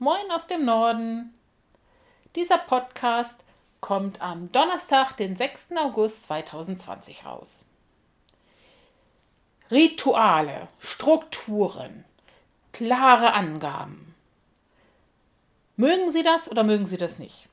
Moin 0.00 0.30
aus 0.30 0.46
dem 0.46 0.64
Norden. 0.64 1.34
Dieser 2.36 2.58
Podcast 2.58 3.34
kommt 3.80 4.20
am 4.20 4.52
Donnerstag, 4.52 5.14
den 5.14 5.34
6. 5.34 5.72
August 5.76 6.22
2020 6.22 7.24
raus. 7.24 7.64
Rituale, 9.72 10.68
Strukturen, 10.78 12.04
klare 12.72 13.32
Angaben. 13.32 14.14
Mögen 15.74 16.12
Sie 16.12 16.22
das 16.22 16.48
oder 16.48 16.62
mögen 16.62 16.86
Sie 16.86 16.96
das 16.96 17.18
nicht? 17.18 17.48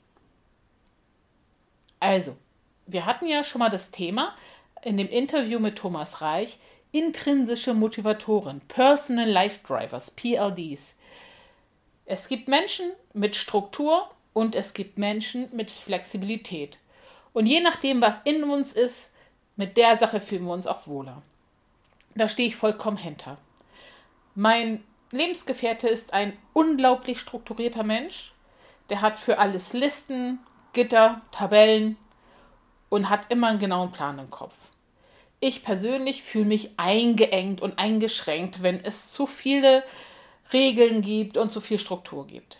Also, 1.99 2.37
wir 2.85 3.07
hatten 3.07 3.25
ja 3.25 3.43
schon 3.43 3.57
mal 3.57 3.71
das 3.71 3.89
Thema 3.89 4.35
in 4.83 4.97
dem 4.97 5.09
Interview 5.09 5.57
mit 5.57 5.79
Thomas 5.79 6.21
Reich, 6.21 6.59
intrinsische 6.91 7.73
Motivatoren, 7.73 8.61
Personal 8.67 9.27
Life 9.27 9.61
Drivers, 9.65 10.11
PLDs. 10.11 10.93
Es 12.05 12.27
gibt 12.27 12.47
Menschen 12.47 12.91
mit 13.13 13.35
Struktur 13.35 14.09
und 14.33 14.53
es 14.53 14.73
gibt 14.73 14.97
Menschen 14.97 15.47
mit 15.55 15.71
Flexibilität. 15.71 16.77
Und 17.33 17.47
je 17.47 17.61
nachdem, 17.61 18.01
was 18.01 18.21
in 18.21 18.43
uns 18.43 18.73
ist, 18.73 19.11
mit 19.55 19.77
der 19.77 19.97
Sache 19.97 20.21
fühlen 20.21 20.45
wir 20.45 20.53
uns 20.53 20.67
auch 20.67 20.87
wohler. 20.87 21.21
Da 22.15 22.27
stehe 22.27 22.47
ich 22.47 22.55
vollkommen 22.55 22.97
hinter. 22.97 23.37
Mein 24.35 24.83
Lebensgefährte 25.11 25.87
ist 25.87 26.13
ein 26.13 26.37
unglaublich 26.53 27.19
strukturierter 27.19 27.83
Mensch. 27.83 28.33
Der 28.89 29.01
hat 29.01 29.17
für 29.17 29.39
alles 29.39 29.73
Listen, 29.73 30.39
Gitter, 30.73 31.21
Tabellen 31.31 31.97
und 32.89 33.09
hat 33.09 33.31
immer 33.31 33.47
einen 33.47 33.59
genauen 33.59 33.91
Plan 33.91 34.19
im 34.19 34.29
Kopf. 34.29 34.53
Ich 35.39 35.63
persönlich 35.63 36.23
fühle 36.23 36.45
mich 36.45 36.71
eingeengt 36.77 37.61
und 37.61 37.79
eingeschränkt, 37.79 38.61
wenn 38.61 38.83
es 38.83 39.11
zu 39.11 39.25
viele 39.27 39.83
Regeln 40.53 41.01
gibt 41.01 41.37
und 41.37 41.51
zu 41.51 41.61
viel 41.61 41.79
Struktur 41.79 42.27
gibt. 42.27 42.59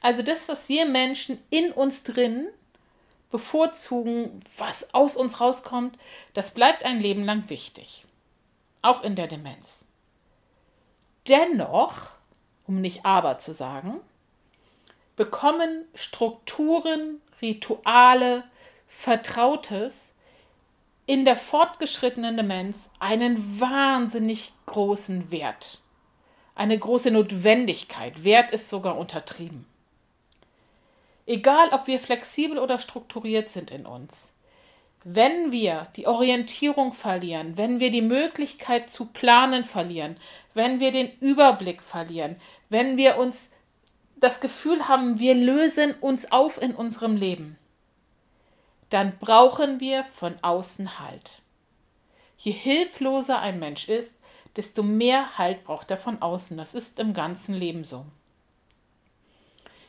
Also 0.00 0.22
das, 0.22 0.48
was 0.48 0.68
wir 0.68 0.86
Menschen 0.86 1.38
in 1.50 1.72
uns 1.72 2.02
drin 2.04 2.48
bevorzugen, 3.30 4.40
was 4.56 4.94
aus 4.94 5.16
uns 5.16 5.40
rauskommt, 5.40 5.98
das 6.34 6.52
bleibt 6.52 6.84
ein 6.84 7.00
Leben 7.00 7.24
lang 7.24 7.48
wichtig. 7.48 8.04
Auch 8.82 9.02
in 9.02 9.16
der 9.16 9.26
Demenz. 9.26 9.84
Dennoch, 11.28 12.10
um 12.66 12.80
nicht 12.80 13.04
aber 13.04 13.38
zu 13.38 13.52
sagen, 13.52 14.00
bekommen 15.16 15.84
Strukturen, 15.94 17.20
Rituale, 17.42 18.44
Vertrautes 18.86 20.14
in 21.06 21.24
der 21.24 21.36
fortgeschrittenen 21.36 22.36
Demenz 22.36 22.90
einen 23.00 23.60
wahnsinnig 23.60 24.52
großen 24.66 25.30
Wert 25.30 25.80
eine 26.56 26.76
große 26.76 27.12
Notwendigkeit. 27.12 28.24
Wert 28.24 28.50
ist 28.50 28.68
sogar 28.68 28.98
untertrieben. 28.98 29.66
Egal, 31.26 31.68
ob 31.72 31.86
wir 31.86 32.00
flexibel 32.00 32.58
oder 32.58 32.78
strukturiert 32.78 33.50
sind 33.50 33.70
in 33.70 33.86
uns, 33.86 34.32
wenn 35.04 35.52
wir 35.52 35.86
die 35.94 36.06
Orientierung 36.08 36.92
verlieren, 36.92 37.56
wenn 37.56 37.78
wir 37.78 37.92
die 37.92 38.02
Möglichkeit 38.02 38.90
zu 38.90 39.06
planen 39.06 39.64
verlieren, 39.64 40.16
wenn 40.54 40.80
wir 40.80 40.90
den 40.90 41.12
Überblick 41.20 41.82
verlieren, 41.82 42.40
wenn 42.70 42.96
wir 42.96 43.18
uns 43.18 43.52
das 44.16 44.40
Gefühl 44.40 44.88
haben, 44.88 45.18
wir 45.18 45.34
lösen 45.34 45.94
uns 46.00 46.32
auf 46.32 46.60
in 46.60 46.74
unserem 46.74 47.16
Leben, 47.16 47.58
dann 48.90 49.18
brauchen 49.18 49.78
wir 49.78 50.04
von 50.14 50.34
außen 50.42 50.98
Halt. 50.98 51.42
Je 52.38 52.52
hilfloser 52.52 53.40
ein 53.40 53.58
Mensch 53.58 53.88
ist, 53.88 54.15
desto 54.56 54.82
mehr 54.82 55.38
Halt 55.38 55.64
braucht 55.64 55.90
er 55.90 55.96
von 55.96 56.22
außen. 56.22 56.56
Das 56.56 56.74
ist 56.74 56.98
im 56.98 57.12
ganzen 57.12 57.54
Leben 57.54 57.84
so. 57.84 58.04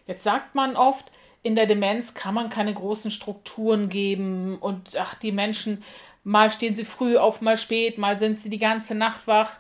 Jetzt 0.06 0.24
sagt 0.24 0.56
man 0.56 0.76
oft, 0.76 1.06
in 1.44 1.56
der 1.56 1.66
Demenz 1.66 2.14
kann 2.14 2.34
man 2.34 2.50
keine 2.50 2.74
großen 2.74 3.12
Strukturen 3.12 3.90
geben 3.90 4.58
und 4.60 4.96
ach, 4.98 5.16
die 5.16 5.32
Menschen, 5.32 5.84
mal 6.24 6.52
stehen 6.52 6.76
sie 6.76 6.86
früh 6.86 7.18
auf, 7.18 7.42
mal 7.42 7.58
spät, 7.58 7.98
mal 7.98 8.18
sind 8.18 8.38
sie 8.38 8.50
die 8.50 8.60
ganze 8.60 8.96
Nacht 8.96 9.28
wach. 9.28 9.58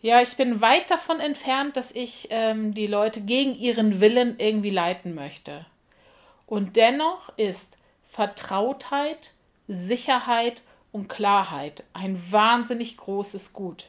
Ja, 0.00 0.20
ich 0.20 0.36
bin 0.36 0.60
weit 0.60 0.90
davon 0.90 1.20
entfernt, 1.20 1.76
dass 1.76 1.92
ich 1.92 2.28
ähm, 2.30 2.74
die 2.74 2.86
Leute 2.86 3.20
gegen 3.20 3.54
ihren 3.54 4.00
Willen 4.00 4.38
irgendwie 4.38 4.70
leiten 4.70 5.14
möchte. 5.14 5.64
Und 6.46 6.76
dennoch 6.76 7.36
ist 7.36 7.76
Vertrautheit, 8.10 9.32
Sicherheit 9.68 10.62
und 10.92 11.08
Klarheit 11.08 11.84
ein 11.94 12.20
wahnsinnig 12.30 12.96
großes 12.96 13.52
Gut. 13.52 13.86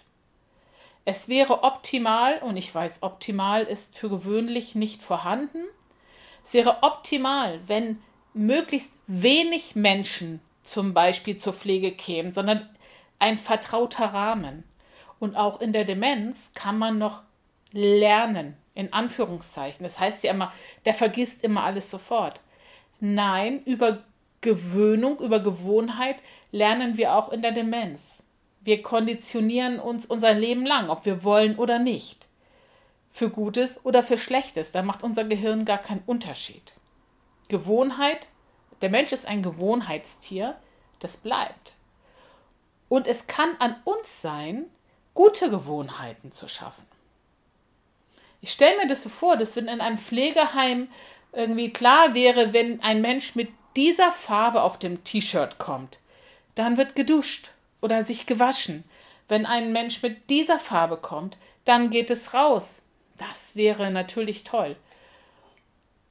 Es 1.06 1.28
wäre 1.28 1.64
optimal, 1.64 2.40
und 2.40 2.56
ich 2.56 2.74
weiß, 2.74 3.04
optimal 3.04 3.64
ist 3.64 3.98
für 3.98 4.10
gewöhnlich 4.10 4.74
nicht 4.74 5.02
vorhanden, 5.02 5.60
es 6.46 6.54
wäre 6.54 6.82
optimal, 6.82 7.60
wenn 7.68 8.02
möglichst 8.34 8.92
wenig 9.08 9.76
Menschen 9.76 10.40
zum 10.64 10.94
Beispiel 10.94 11.36
zur 11.38 11.54
Pflege 11.54 11.92
kämen, 11.92 12.32
sondern 12.32 12.70
ein 13.20 13.38
vertrauter 13.38 14.06
Rahmen. 14.06 14.64
Und 15.20 15.36
auch 15.36 15.62
in 15.62 15.72
der 15.72 15.86
Demenz 15.86 16.52
kann 16.54 16.78
man 16.78 16.98
noch 16.98 17.22
lernen, 17.72 18.58
in 18.76 18.92
Anführungszeichen. 18.92 19.84
Das 19.84 20.00
heißt 20.00 20.24
ja 20.24 20.32
immer, 20.32 20.52
der 20.86 20.94
vergisst 20.94 21.44
immer 21.44 21.64
alles 21.64 21.90
sofort. 21.90 22.40
Nein, 23.00 23.64
über 23.64 24.04
Gewöhnung, 24.44 25.20
über 25.20 25.40
Gewohnheit 25.40 26.18
lernen 26.52 26.98
wir 26.98 27.16
auch 27.16 27.30
in 27.30 27.42
der 27.42 27.54
Demenz. 27.54 28.22
Wir 28.62 28.84
konditionieren 28.84 29.80
uns 29.80 30.06
unser 30.06 30.34
Leben 30.36 30.66
lang, 30.66 30.90
ob 30.90 31.06
wir 31.06 31.24
wollen 31.24 31.58
oder 31.58 31.80
nicht. 31.80 32.28
Für 33.12 33.30
Gutes 33.30 33.84
oder 33.84 34.04
für 34.04 34.18
Schlechtes, 34.18 34.72
da 34.72 34.84
macht 34.84 35.02
unser 35.02 35.24
Gehirn 35.24 35.66
gar 35.66 35.80
keinen 35.80 36.04
Unterschied. 36.06 36.74
Gewohnheit, 37.48 38.20
der 38.82 38.90
Mensch 38.90 39.12
ist 39.12 39.26
ein 39.26 39.42
Gewohnheitstier, 39.44 40.56
das 41.00 41.18
bleibt. 41.18 41.74
Und 42.90 43.08
es 43.08 43.28
kann 43.28 43.56
an 43.60 43.76
uns 43.86 44.22
sein, 44.22 44.66
gute 45.14 45.50
Gewohnheiten 45.50 46.32
zu 46.32 46.48
schaffen. 46.48 46.86
Ich 48.42 48.52
stelle 48.52 48.78
mir 48.78 48.88
das 48.88 49.04
so 49.04 49.10
vor, 49.10 49.38
dass 49.38 49.56
wenn 49.56 49.68
in 49.68 49.82
einem 49.82 49.98
Pflegeheim 49.98 50.90
irgendwie 51.32 51.72
klar 51.72 52.14
wäre, 52.14 52.54
wenn 52.54 52.82
ein 52.82 53.02
Mensch 53.02 53.36
mit 53.36 53.50
dieser 53.76 54.12
Farbe 54.12 54.62
auf 54.62 54.80
dem 54.80 55.04
T-Shirt 55.04 55.58
kommt, 55.58 56.00
dann 56.56 56.78
wird 56.78 56.96
geduscht 56.96 57.52
oder 57.82 58.04
sich 58.04 58.26
gewaschen. 58.26 58.84
Wenn 59.28 59.46
ein 59.46 59.72
Mensch 59.72 60.02
mit 60.02 60.30
dieser 60.30 60.60
Farbe 60.60 60.98
kommt, 60.98 61.38
dann 61.66 61.90
geht 61.90 62.10
es 62.10 62.34
raus. 62.34 62.82
Das 63.18 63.56
wäre 63.56 63.92
natürlich 63.92 64.44
toll. 64.44 64.76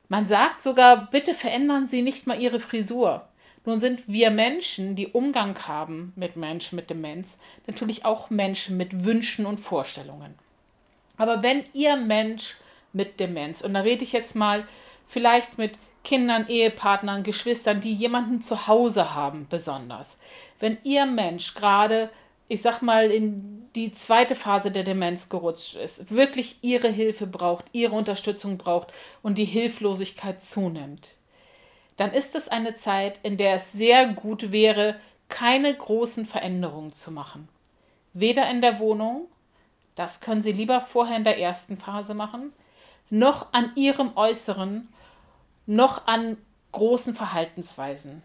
Man 0.08 0.26
sagt 0.26 0.62
sogar, 0.62 1.08
bitte 1.10 1.34
verändern 1.34 1.86
Sie 1.86 2.02
nicht 2.02 2.26
mal 2.26 2.40
Ihre 2.40 2.60
Frisur. 2.60 3.26
Nun 3.64 3.80
sind 3.80 4.02
wir 4.08 4.30
Menschen, 4.30 4.96
die 4.96 5.06
Umgang 5.06 5.56
haben 5.66 6.12
mit 6.16 6.36
Menschen 6.36 6.76
mit 6.76 6.90
Demenz, 6.90 7.38
natürlich 7.66 8.04
auch 8.04 8.28
Menschen 8.28 8.76
mit 8.76 9.04
Wünschen 9.04 9.46
und 9.46 9.58
Vorstellungen. 9.58 10.34
Aber 11.16 11.42
wenn 11.42 11.64
Ihr 11.72 11.96
Mensch 11.96 12.56
mit 12.92 13.20
Demenz, 13.20 13.62
und 13.62 13.74
da 13.74 13.80
rede 13.80 14.02
ich 14.02 14.12
jetzt 14.12 14.34
mal 14.34 14.66
vielleicht 15.06 15.58
mit 15.58 15.78
Kindern, 16.04 16.48
Ehepartnern, 16.48 17.22
Geschwistern, 17.22 17.80
die 17.80 17.94
jemanden 17.94 18.42
zu 18.42 18.66
Hause 18.66 19.14
haben, 19.14 19.46
besonders. 19.48 20.16
Wenn 20.58 20.78
ihr 20.82 21.06
Mensch 21.06 21.54
gerade, 21.54 22.10
ich 22.48 22.62
sag 22.62 22.82
mal, 22.82 23.10
in 23.10 23.68
die 23.74 23.92
zweite 23.92 24.34
Phase 24.34 24.70
der 24.70 24.84
Demenz 24.84 25.28
gerutscht 25.28 25.76
ist, 25.76 26.10
wirklich 26.10 26.58
ihre 26.62 26.88
Hilfe 26.88 27.26
braucht, 27.26 27.64
ihre 27.72 27.94
Unterstützung 27.94 28.58
braucht 28.58 28.88
und 29.22 29.38
die 29.38 29.44
Hilflosigkeit 29.44 30.42
zunimmt, 30.42 31.10
dann 31.96 32.12
ist 32.12 32.34
es 32.34 32.48
eine 32.48 32.74
Zeit, 32.74 33.20
in 33.22 33.36
der 33.36 33.56
es 33.56 33.72
sehr 33.72 34.08
gut 34.08 34.52
wäre, 34.52 34.96
keine 35.28 35.74
großen 35.74 36.26
Veränderungen 36.26 36.92
zu 36.92 37.10
machen. 37.10 37.48
Weder 38.12 38.50
in 38.50 38.60
der 38.60 38.78
Wohnung, 38.78 39.28
das 39.94 40.20
können 40.20 40.42
Sie 40.42 40.52
lieber 40.52 40.80
vorher 40.80 41.16
in 41.16 41.24
der 41.24 41.38
ersten 41.38 41.78
Phase 41.78 42.14
machen, 42.14 42.52
noch 43.08 43.52
an 43.52 43.72
Ihrem 43.74 44.16
Äußeren 44.16 44.88
noch 45.66 46.06
an 46.06 46.36
großen 46.72 47.14
Verhaltensweisen. 47.14 48.22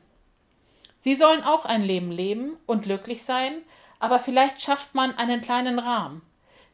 Sie 1.00 1.16
sollen 1.16 1.44
auch 1.44 1.66
ein 1.66 1.84
Leben 1.84 2.12
leben 2.12 2.58
und 2.66 2.84
glücklich 2.84 3.24
sein, 3.24 3.62
aber 4.00 4.20
vielleicht 4.20 4.62
schafft 4.62 4.96
man 4.96 5.16
einen 5.16 5.42
kleinen 5.42 5.80
Rahmen, 5.80 6.22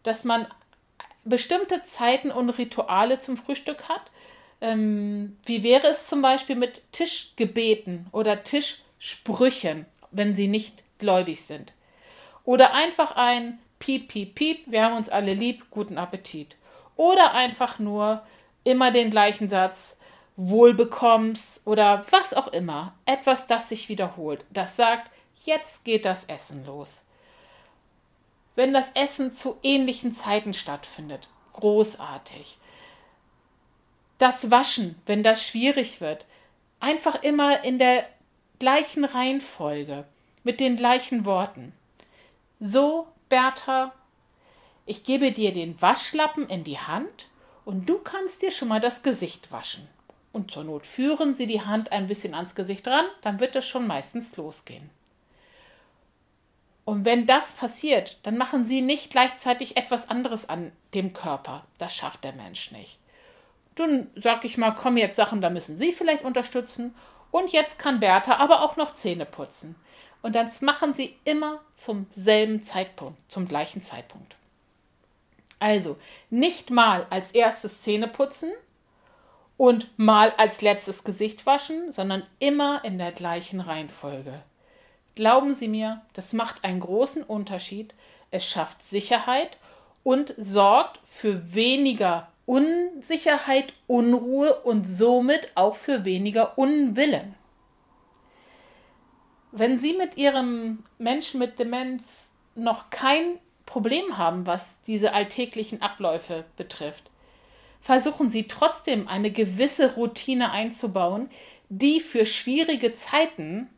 dass 0.03 0.23
man 0.23 0.47
bestimmte 1.25 1.83
Zeiten 1.83 2.31
und 2.31 2.49
Rituale 2.49 3.19
zum 3.19 3.37
Frühstück 3.37 3.89
hat. 3.89 4.01
Ähm, 4.61 5.37
wie 5.45 5.63
wäre 5.63 5.87
es 5.87 6.07
zum 6.07 6.21
Beispiel 6.21 6.55
mit 6.55 6.81
Tischgebeten 6.91 8.07
oder 8.11 8.43
Tischsprüchen, 8.43 9.85
wenn 10.11 10.33
sie 10.33 10.47
nicht 10.47 10.83
gläubig 10.99 11.41
sind? 11.41 11.73
Oder 12.45 12.73
einfach 12.73 13.15
ein 13.15 13.59
Piep, 13.79 14.09
Piep, 14.09 14.35
Piep, 14.35 14.63
wir 14.67 14.83
haben 14.83 14.95
uns 14.95 15.09
alle 15.09 15.33
lieb, 15.33 15.69
guten 15.69 15.97
Appetit. 15.97 16.55
Oder 16.95 17.33
einfach 17.33 17.79
nur 17.79 18.23
immer 18.63 18.91
den 18.91 19.09
gleichen 19.09 19.49
Satz, 19.49 19.97
Wohlbekommens 20.35 21.61
oder 21.65 22.05
was 22.09 22.33
auch 22.33 22.47
immer. 22.47 22.93
Etwas, 23.05 23.47
das 23.47 23.69
sich 23.69 23.89
wiederholt. 23.89 24.43
Das 24.49 24.75
sagt, 24.75 25.09
jetzt 25.43 25.85
geht 25.85 26.05
das 26.05 26.25
Essen 26.25 26.65
los. 26.65 27.03
Wenn 28.55 28.73
das 28.73 28.91
Essen 28.95 29.33
zu 29.33 29.57
ähnlichen 29.63 30.13
Zeiten 30.13 30.53
stattfindet, 30.53 31.27
großartig. 31.53 32.57
Das 34.17 34.51
Waschen, 34.51 35.01
wenn 35.05 35.23
das 35.23 35.45
schwierig 35.45 36.01
wird, 36.01 36.25
einfach 36.79 37.23
immer 37.23 37.63
in 37.63 37.79
der 37.79 38.05
gleichen 38.59 39.05
Reihenfolge, 39.05 40.05
mit 40.43 40.59
den 40.59 40.75
gleichen 40.75 41.25
Worten. 41.25 41.73
So, 42.59 43.07
Bertha, 43.29 43.93
ich 44.85 45.03
gebe 45.03 45.31
dir 45.31 45.51
den 45.51 45.81
Waschlappen 45.81 46.47
in 46.49 46.63
die 46.63 46.79
Hand 46.79 47.27
und 47.65 47.87
du 47.87 47.97
kannst 47.99 48.41
dir 48.41 48.51
schon 48.51 48.67
mal 48.67 48.81
das 48.81 49.03
Gesicht 49.03 49.51
waschen. 49.51 49.87
Und 50.33 50.51
zur 50.51 50.65
Not 50.65 50.85
führen 50.85 51.35
Sie 51.35 51.47
die 51.47 51.61
Hand 51.61 51.91
ein 51.91 52.07
bisschen 52.07 52.33
ans 52.33 52.55
Gesicht 52.55 52.87
ran, 52.87 53.05
dann 53.21 53.39
wird 53.39 53.55
es 53.55 53.65
schon 53.65 53.87
meistens 53.87 54.35
losgehen. 54.35 54.89
Und 56.85 57.05
wenn 57.05 57.25
das 57.25 57.53
passiert, 57.53 58.17
dann 58.23 58.37
machen 58.37 58.65
Sie 58.65 58.81
nicht 58.81 59.11
gleichzeitig 59.11 59.77
etwas 59.77 60.09
anderes 60.09 60.49
an 60.49 60.73
dem 60.93 61.13
Körper. 61.13 61.63
Das 61.77 61.95
schafft 61.95 62.23
der 62.23 62.33
Mensch 62.33 62.71
nicht. 62.71 62.97
Dann 63.75 64.09
sag 64.15 64.43
ich 64.43 64.57
mal, 64.57 64.71
komm 64.71 64.97
jetzt 64.97 65.15
Sachen, 65.15 65.39
da 65.39 65.49
müssen 65.49 65.77
Sie 65.77 65.93
vielleicht 65.93 66.23
unterstützen. 66.23 66.93
Und 67.31 67.51
jetzt 67.51 67.79
kann 67.79 67.99
Bertha 67.99 68.35
aber 68.37 68.63
auch 68.63 68.75
noch 68.75 68.95
Zähne 68.95 69.25
putzen. 69.25 69.75
Und 70.23 70.35
das 70.35 70.61
machen 70.61 70.93
Sie 70.93 71.15
immer 71.25 71.61
zum 71.75 72.07
selben 72.09 72.63
Zeitpunkt, 72.63 73.19
zum 73.31 73.47
gleichen 73.47 73.81
Zeitpunkt. 73.81 74.35
Also 75.59 75.97
nicht 76.29 76.71
mal 76.71 77.05
als 77.09 77.31
erstes 77.31 77.81
Zähne 77.81 78.07
putzen 78.07 78.51
und 79.63 79.87
mal 79.97 80.33
als 80.35 80.61
letztes 80.61 81.05
Gesicht 81.05 81.45
waschen, 81.45 81.93
sondern 81.93 82.23
immer 82.39 82.83
in 82.83 82.97
der 82.97 83.13
gleichen 83.13 83.61
Reihenfolge. 83.61 84.43
Glauben 85.15 85.53
Sie 85.53 85.69
mir, 85.69 86.01
das 86.11 86.33
macht 86.33 86.65
einen 86.65 86.81
großen 86.81 87.23
Unterschied. 87.23 87.93
Es 88.29 88.45
schafft 88.45 88.83
Sicherheit 88.83 89.57
und 90.03 90.33
sorgt 90.37 90.99
für 91.05 91.53
weniger 91.55 92.27
Unsicherheit, 92.45 93.71
Unruhe 93.87 94.53
und 94.63 94.83
somit 94.83 95.53
auch 95.55 95.75
für 95.75 96.03
weniger 96.03 96.57
Unwillen. 96.57 97.33
Wenn 99.53 99.77
Sie 99.77 99.93
mit 99.93 100.17
Ihrem 100.17 100.83
Menschen 100.97 101.39
mit 101.39 101.57
Demenz 101.57 102.31
noch 102.55 102.89
kein 102.89 103.39
Problem 103.65 104.17
haben, 104.17 104.45
was 104.45 104.81
diese 104.87 105.13
alltäglichen 105.13 105.81
Abläufe 105.81 106.43
betrifft, 106.57 107.09
versuchen 107.83 108.29
Sie 108.29 108.47
trotzdem 108.47 109.09
eine 109.09 109.29
gewisse 109.29 109.95
Routine 109.95 110.51
einzubauen, 110.51 111.29
die 111.67 111.99
für 111.99 112.25
schwierige 112.25 112.95
Zeiten 112.95 113.69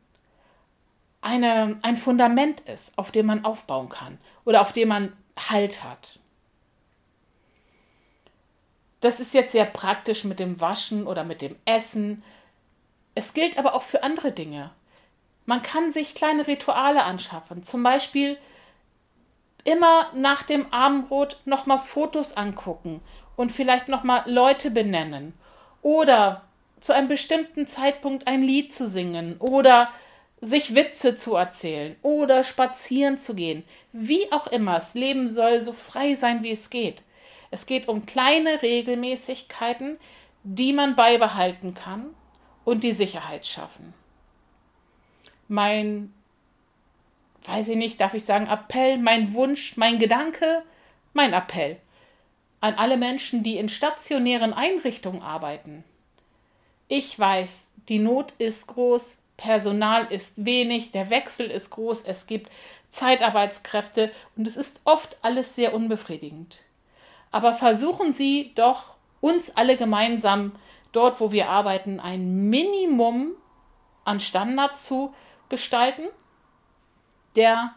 eine, 1.22 1.80
ein 1.82 1.98
Fundament 1.98 2.60
ist, 2.62 2.96
auf 3.00 3.12
dem 3.12 3.26
man 3.26 3.44
aufbauen 3.44 3.90
kann 3.90 4.20
oder 4.46 4.62
auf 4.62 4.72
dem 4.72 4.90
man 4.90 5.14
Halt 5.50 5.84
hat. 5.84 6.20
Das 9.02 9.20
ist 9.20 9.34
jetzt 9.34 9.52
sehr 9.52 9.66
praktisch 9.66 10.24
mit 10.24 10.40
dem 10.40 10.62
Waschen 10.62 11.08
oder 11.08 11.24
mit 11.24 11.42
dem 11.42 11.56
Essen. 11.66 12.24
Es 13.16 13.34
gilt 13.34 13.58
aber 13.58 13.74
auch 13.74 13.84
für 13.84 14.04
andere 14.04 14.32
Dinge. 14.32 14.72
Man 15.46 15.62
kann 15.62 15.92
sich 15.92 16.16
kleine 16.16 16.48
Rituale 16.48 17.04
anschaffen. 17.04 17.64
Zum 17.64 17.84
Beispiel 17.84 18.38
immer 19.66 20.10
nach 20.14 20.44
dem 20.44 20.72
Abendbrot 20.72 21.42
nochmal 21.46 21.80
Fotos 21.80 22.38
angucken 22.38 23.02
und 23.36 23.52
vielleicht 23.52 23.88
nochmal 23.88 24.24
Leute 24.26 24.72
benennen. 24.72 25.34
Oder 25.82 26.44
zu 26.80 26.94
einem 26.94 27.08
bestimmten 27.08 27.68
Zeitpunkt 27.68 28.28
ein 28.28 28.44
Lied 28.44 28.74
zu 28.74 28.88
singen 28.88 29.38
oder 29.40 29.90
sich 30.42 30.76
Witze 30.76 31.16
zu 31.16 31.36
erzählen 31.36 31.96
oder 32.02 32.44
spazieren 32.44 33.18
zu 33.18 33.36
gehen. 33.36 33.64
Wie 33.92 34.32
auch 34.32 34.48
immer, 34.48 34.76
das 34.76 34.94
Leben 34.94 35.30
soll 35.30 35.62
so 35.62 35.74
frei 35.74 36.16
sein, 36.16 36.44
wie 36.44 36.52
es 36.52 36.70
geht. 36.70 37.02
Es 37.52 37.66
geht 37.66 37.88
um 37.88 38.06
kleine 38.06 38.62
Regelmäßigkeiten, 38.62 39.98
die 40.44 40.74
man 40.74 40.96
beibehalten 40.96 41.74
kann 41.74 42.08
und 42.66 42.84
die 42.84 42.92
Sicherheit 42.92 43.48
schaffen. 43.48 43.94
Mein, 45.48 46.14
weiß 47.46 47.70
ich 47.70 47.78
nicht, 47.78 48.02
darf 48.02 48.14
ich 48.14 48.26
sagen, 48.26 48.48
Appell, 48.48 48.98
mein 48.98 49.34
Wunsch, 49.34 49.78
mein 49.78 50.00
Gedanke, 50.00 50.64
mein 51.14 51.34
Appell 51.34 51.78
an 52.66 52.74
alle 52.76 52.98
Menschen, 52.98 53.44
die 53.44 53.58
in 53.58 53.70
stationären 53.70 54.52
Einrichtungen 54.52 55.22
arbeiten. 55.22 55.84
Ich 56.88 57.18
weiß, 57.18 57.68
die 57.90 58.00
Not 58.00 58.34
ist 58.40 58.66
groß, 58.66 59.18
Personal 59.38 60.06
ist 60.12 60.34
wenig, 60.36 60.92
der 60.92 61.12
Wechsel 61.12 61.52
ist 61.52 61.70
groß, 61.70 62.02
es 62.02 62.26
gibt 62.26 62.52
Zeitarbeitskräfte 62.90 64.12
und 64.36 64.48
es 64.48 64.58
ist 64.58 64.82
oft 64.84 65.16
alles 65.22 65.56
sehr 65.56 65.76
unbefriedigend. 65.76 66.62
Aber 67.32 67.54
versuchen 67.54 68.14
Sie 68.14 68.54
doch 68.56 68.96
uns 69.22 69.56
alle 69.56 69.78
gemeinsam 69.78 70.54
dort, 70.92 71.20
wo 71.20 71.32
wir 71.32 71.50
arbeiten, 71.50 72.00
ein 72.00 72.50
Minimum 72.50 73.34
an 74.06 74.20
Standard 74.20 74.80
zu 74.80 75.14
gestalten, 75.50 76.08
der 77.36 77.76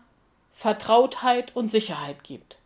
Vertrautheit 0.55 1.55
und 1.55 1.71
Sicherheit 1.71 2.25
gibt. 2.25 2.57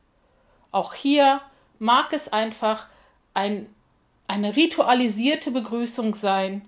Auch 0.70 0.94
hier 0.94 1.40
mag 1.82 2.12
es 2.12 2.32
einfach 2.32 2.86
ein, 3.34 3.66
eine 4.28 4.54
ritualisierte 4.54 5.50
Begrüßung 5.50 6.14
sein, 6.14 6.62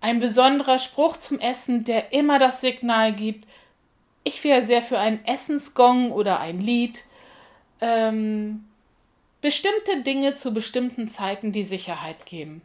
ein 0.00 0.20
besonderer 0.20 0.78
Spruch 0.78 1.16
zum 1.16 1.40
Essen, 1.40 1.84
der 1.84 2.12
immer 2.12 2.38
das 2.38 2.60
Signal 2.60 3.12
gibt. 3.12 3.48
Ich 4.22 4.42
wäre 4.44 4.64
sehr 4.64 4.80
für 4.80 4.98
einen 4.98 5.24
Essensgong 5.24 6.12
oder 6.12 6.38
ein 6.38 6.60
Lied. 6.60 7.02
Ähm, 7.80 8.64
bestimmte 9.40 10.02
Dinge 10.02 10.36
zu 10.36 10.54
bestimmten 10.54 11.08
Zeiten 11.08 11.50
die 11.50 11.64
Sicherheit 11.64 12.24
geben. 12.24 12.62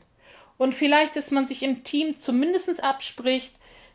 Und 0.60 0.76
vielleicht, 0.76 1.16
dass 1.16 1.32
man 1.32 1.48
sich 1.48 1.64
im 1.64 1.84
Team 1.84 2.16
zumindest 2.16 2.84
abspricht, 2.84 3.54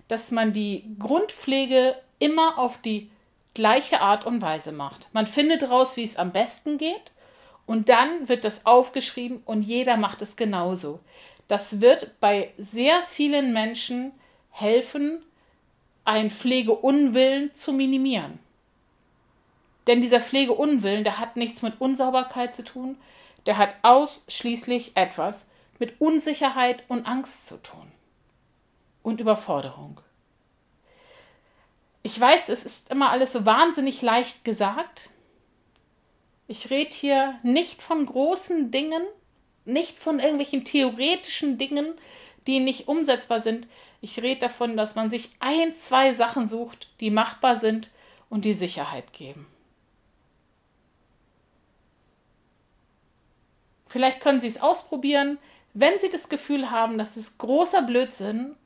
dass 0.08 0.32
man 0.32 0.52
die 0.52 0.84
Grundpflege 0.98 1.94
immer 2.18 2.58
auf 2.58 2.78
die 2.78 3.08
gleiche 3.54 4.00
Art 4.00 4.26
und 4.26 4.42
Weise 4.42 4.72
macht. 4.72 5.08
Man 5.12 5.28
findet 5.28 5.62
raus, 5.70 5.96
wie 5.96 6.02
es 6.02 6.16
am 6.16 6.32
besten 6.32 6.76
geht 6.76 7.12
und 7.72 7.88
dann 7.88 8.28
wird 8.28 8.44
das 8.44 8.66
aufgeschrieben 8.66 9.40
und 9.46 9.62
jeder 9.62 9.96
macht 9.96 10.20
es 10.20 10.36
genauso. 10.36 11.00
Das 11.48 11.80
wird 11.80 12.20
bei 12.20 12.52
sehr 12.58 13.02
vielen 13.02 13.54
Menschen 13.54 14.12
helfen, 14.50 15.22
ein 16.04 16.30
Pflegeunwillen 16.30 17.54
zu 17.54 17.72
minimieren. 17.72 18.40
Denn 19.86 20.02
dieser 20.02 20.20
Pflegeunwillen, 20.20 21.02
der 21.02 21.18
hat 21.18 21.36
nichts 21.36 21.62
mit 21.62 21.80
Unsauberkeit 21.80 22.54
zu 22.54 22.62
tun, 22.62 22.98
der 23.46 23.56
hat 23.56 23.74
ausschließlich 23.80 24.94
etwas 24.94 25.46
mit 25.78 25.98
Unsicherheit 25.98 26.84
und 26.88 27.06
Angst 27.06 27.46
zu 27.46 27.56
tun. 27.56 27.90
Und 29.02 29.18
Überforderung. 29.18 29.98
Ich 32.02 32.20
weiß, 32.20 32.50
es 32.50 32.66
ist 32.66 32.90
immer 32.90 33.08
alles 33.08 33.32
so 33.32 33.46
wahnsinnig 33.46 34.02
leicht 34.02 34.44
gesagt. 34.44 35.08
Ich 36.52 36.68
rede 36.68 36.94
hier 36.94 37.38
nicht 37.42 37.80
von 37.80 38.04
großen 38.04 38.70
Dingen, 38.70 39.02
nicht 39.64 39.96
von 39.96 40.18
irgendwelchen 40.18 40.66
theoretischen 40.66 41.56
Dingen, 41.56 41.94
die 42.46 42.60
nicht 42.60 42.88
umsetzbar 42.88 43.40
sind. 43.40 43.66
Ich 44.02 44.20
rede 44.20 44.40
davon, 44.40 44.76
dass 44.76 44.94
man 44.94 45.10
sich 45.10 45.30
ein, 45.40 45.74
zwei 45.74 46.12
Sachen 46.12 46.46
sucht, 46.46 46.90
die 47.00 47.10
machbar 47.10 47.58
sind 47.58 47.88
und 48.28 48.44
die 48.44 48.52
Sicherheit 48.52 49.14
geben. 49.14 49.46
Vielleicht 53.86 54.20
können 54.20 54.38
Sie 54.38 54.48
es 54.48 54.60
ausprobieren, 54.60 55.38
wenn 55.72 55.98
Sie 55.98 56.10
das 56.10 56.28
Gefühl 56.28 56.70
haben, 56.70 56.98
das 56.98 57.16
ist 57.16 57.38
großer 57.38 57.80
Blödsinn, 57.80 58.56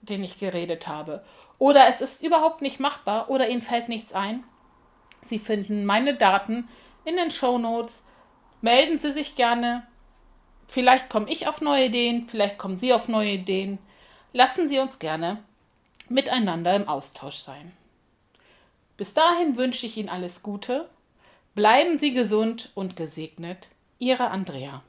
den 0.00 0.24
ich 0.24 0.38
geredet 0.38 0.86
habe, 0.86 1.22
oder 1.58 1.86
es 1.86 2.00
ist 2.00 2.22
überhaupt 2.22 2.62
nicht 2.62 2.80
machbar 2.80 3.28
oder 3.28 3.50
Ihnen 3.50 3.60
fällt 3.60 3.90
nichts 3.90 4.14
ein. 4.14 4.42
Sie 5.22 5.38
finden 5.38 5.84
meine 5.84 6.14
Daten 6.14 6.66
in 7.06 7.16
den 7.16 7.30
Show 7.30 7.56
Notes. 7.56 8.04
Melden 8.60 8.98
Sie 8.98 9.12
sich 9.12 9.36
gerne 9.36 9.86
Vielleicht 10.68 11.08
komme 11.08 11.30
ich 11.30 11.46
auf 11.46 11.60
neue 11.60 11.86
Ideen, 11.86 12.28
vielleicht 12.28 12.58
kommen 12.58 12.76
Sie 12.76 12.92
auf 12.92 13.08
neue 13.08 13.32
Ideen. 13.32 13.78
Lassen 14.32 14.68
Sie 14.68 14.78
uns 14.78 14.98
gerne 14.98 15.42
miteinander 16.08 16.74
im 16.74 16.88
Austausch 16.88 17.36
sein. 17.36 17.72
Bis 18.96 19.14
dahin 19.14 19.56
wünsche 19.56 19.86
ich 19.86 19.96
Ihnen 19.96 20.08
alles 20.08 20.42
Gute. 20.42 20.88
Bleiben 21.54 21.96
Sie 21.96 22.12
gesund 22.12 22.70
und 22.74 22.96
gesegnet. 22.96 23.68
Ihre 23.98 24.30
Andrea. 24.30 24.82